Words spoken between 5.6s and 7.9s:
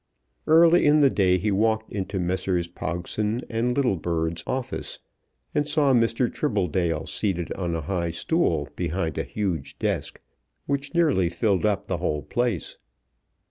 saw Mr. Tribbledale seated on a